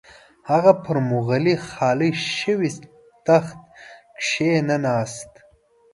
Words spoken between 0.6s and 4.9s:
پر مغولو خالي شوي تخت کښې نه